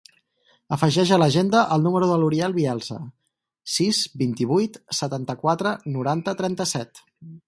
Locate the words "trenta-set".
6.41-7.03